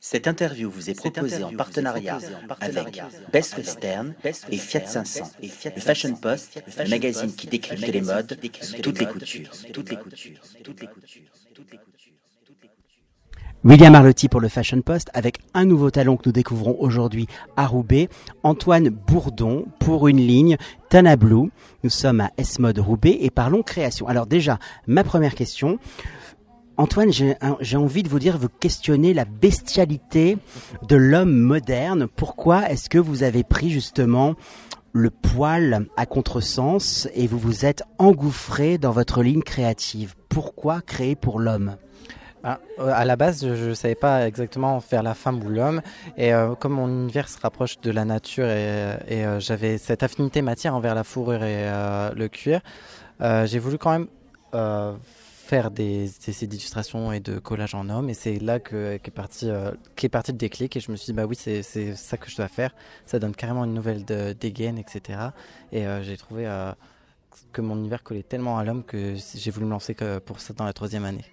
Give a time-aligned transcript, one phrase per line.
[0.00, 2.18] Cette interview vous est proposée en partenariat
[2.60, 8.38] avec Best Western et Fiat 500, le Fashion Post, le magazine qui décrypte les modes
[8.82, 9.50] toutes les coutures.
[9.72, 11.22] Toutes les coutures, toutes les coutures,
[11.54, 12.14] toutes les coutures.
[13.62, 17.26] William Arlotti pour le Fashion Post avec un nouveau talent que nous découvrons aujourd'hui
[17.58, 18.08] à Roubaix,
[18.42, 20.56] Antoine Bourdon pour une ligne
[20.88, 21.50] Tana Blue.
[21.84, 24.08] Nous sommes à S-Mode Roubaix et parlons création.
[24.08, 25.78] Alors déjà, ma première question.
[26.80, 30.38] Antoine, j'ai envie de vous dire, vous questionnez la bestialité
[30.88, 32.08] de l'homme moderne.
[32.08, 34.34] Pourquoi est-ce que vous avez pris justement
[34.94, 40.14] le poil à contresens et vous vous êtes engouffré dans votre ligne créative?
[40.30, 41.76] Pourquoi créer pour l'homme?
[42.44, 45.82] Ah, euh, à la base, je ne savais pas exactement faire la femme ou l'homme.
[46.16, 50.40] Et euh, comme mon univers se rapproche de la nature et, euh, j'avais cette affinité
[50.40, 51.66] matière envers la fourrure et
[52.16, 52.62] le cuir,
[53.20, 54.08] j'ai voulu quand même
[55.50, 58.08] faire des essais d'illustration et de collage en homme.
[58.08, 59.72] Et c'est là que, qu'est, parti, euh,
[60.12, 60.76] parti le déclic.
[60.76, 61.62] Et je me suis dit, bah oui, c'est,
[61.96, 62.72] ça que je dois faire.
[63.04, 65.18] Ça donne carrément une nouvelle de, dégaine, etc.
[65.72, 66.70] Et euh, j'ai trouvé euh,
[67.50, 70.64] que mon univers collait tellement à l'homme que j'ai voulu me lancer pour ça dans
[70.64, 71.24] la troisième année.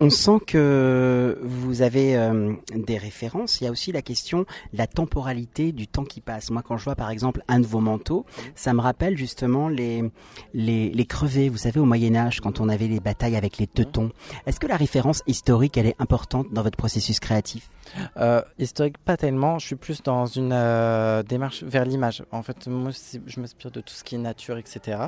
[0.00, 3.60] On sent que vous avez euh, des références.
[3.60, 6.50] Il y a aussi la question de la temporalité du temps qui passe.
[6.50, 10.04] Moi, quand je vois par exemple un de vos manteaux, ça me rappelle justement les,
[10.54, 10.92] les.
[11.48, 14.12] Vous savez, au Moyen Âge, quand on avait les batailles avec les teutons.
[14.46, 17.68] Est-ce que la référence historique, elle est importante dans votre processus créatif?
[18.18, 19.58] Euh, historique, pas tellement.
[19.58, 22.22] Je suis plus dans une euh, démarche vers l'image.
[22.30, 22.92] En fait, moi,
[23.26, 24.98] je m'inspire de tout ce qui est nature, etc.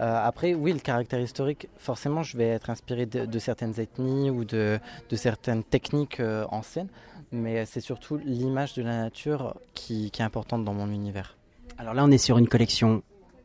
[0.00, 4.78] Après, oui, le caractère historique, forcément, je vais être inspiré de certaines ethnies ou de,
[5.08, 6.88] de certaines techniques euh, anciennes.
[7.30, 11.36] Mais c'est surtout l'image de la nature qui, qui est importante dans mon univers.
[11.78, 13.02] Alors là, on est sur une collection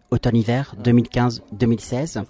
[0.09, 2.23] automne-hiver 2015-2016.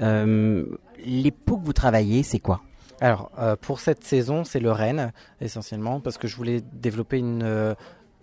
[0.00, 0.66] Euh,
[1.04, 2.60] les que vous travaillez, c'est quoi?
[3.00, 7.42] Alors, euh, pour cette saison, c'est le renne, essentiellement, parce que je voulais développer une.
[7.42, 7.74] euh,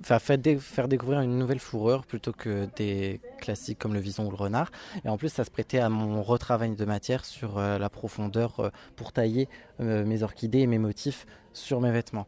[0.04, 4.26] Faire, faire, dé- faire découvrir une nouvelle fourrure plutôt que des classiques comme le vison
[4.28, 4.72] ou le renard.
[5.06, 8.60] Et en plus, ça se prêtait à mon retravail de matière sur euh, la profondeur
[8.60, 9.48] euh, pour tailler
[9.80, 12.28] euh, mes orchidées et mes motifs sur mes vêtements.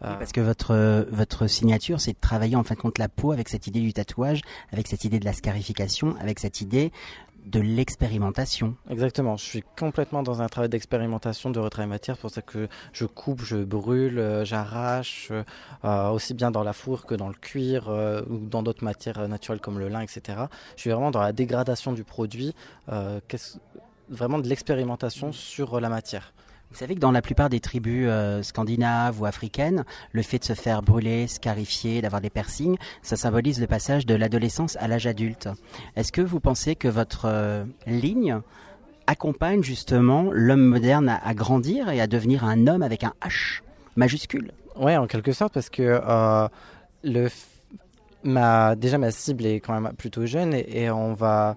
[0.00, 3.48] Parce que votre, votre signature, c'est de travailler en fin de compte la peau avec
[3.48, 4.40] cette idée du tatouage,
[4.72, 6.90] avec cette idée de la scarification, avec cette idée
[7.44, 8.76] de l'expérimentation.
[8.88, 12.68] Exactement, je suis complètement dans un travail d'expérimentation de retravail matière, c'est pour ça que
[12.92, 15.42] je coupe, je brûle, euh, j'arrache, euh,
[15.84, 17.88] euh, aussi bien dans la fourrure que dans le cuir
[18.28, 20.38] ou dans d'autres matières naturelles comme le lin, etc.
[20.76, 22.54] Je suis vraiment dans la dégradation du produit,
[24.08, 26.32] vraiment de l'expérimentation sur la matière.
[26.72, 30.44] Vous savez que dans la plupart des tribus euh, scandinaves ou africaines, le fait de
[30.44, 35.06] se faire brûler, scarifier, d'avoir des piercings, ça symbolise le passage de l'adolescence à l'âge
[35.06, 35.50] adulte.
[35.96, 38.40] Est-ce que vous pensez que votre euh, ligne
[39.06, 43.60] accompagne justement l'homme moderne à, grandir et à devenir un homme avec un H
[43.96, 44.50] majuscule?
[44.74, 46.48] Ouais, en quelque sorte, parce que euh,
[47.04, 47.28] le,
[48.24, 51.54] ma, déjà ma cible est quand même plutôt jeune et, on va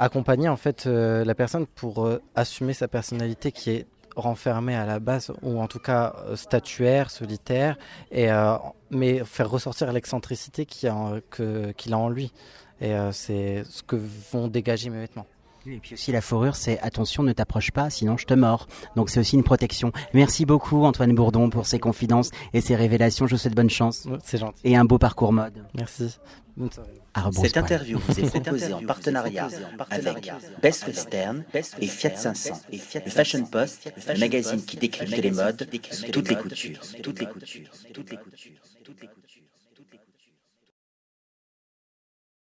[0.00, 5.32] accompagner en fait la personne pour assumer sa personnalité qui est renfermée à la base
[5.42, 7.76] ou en tout cas euh, statuaire, solitaire,
[8.10, 8.54] et euh,
[8.90, 12.32] mais faire ressortir l'excentricité qu'il a, en- que- qu'il a en lui.
[12.80, 13.96] Et euh, c'est ce que
[14.32, 15.26] vont dégager mes vêtements.
[15.66, 18.66] Et puis aussi la fourrure, c'est attention, ne t'approche pas, sinon je te mords.
[18.96, 19.92] Donc c'est aussi une protection.
[20.14, 23.26] Merci beaucoup Antoine Bourdon pour ces confidences et ces révélations.
[23.26, 24.60] Je vous souhaite bonne chance C'est gentil.
[24.64, 25.64] et un beau parcours mode.
[25.74, 26.16] Merci.
[27.32, 29.48] Cette interview vous est proposée en partenariat
[29.90, 30.30] avec
[30.62, 35.66] Best Western et Fiat 500, le Fashion Post, le magazine qui décrypte les modes
[36.12, 36.80] toutes les coutures.
[37.02, 37.70] Toutes les coutures.
[37.92, 38.50] Toutes les coutures.
[38.84, 39.29] Toutes les coutures.